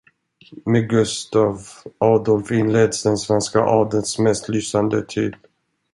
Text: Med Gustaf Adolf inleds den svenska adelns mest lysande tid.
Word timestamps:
Med 0.65 0.89
Gustaf 0.89 1.85
Adolf 1.99 2.51
inleds 2.51 3.03
den 3.03 3.17
svenska 3.17 3.59
adelns 3.59 4.19
mest 4.19 4.49
lysande 4.49 5.01
tid. 5.05 5.35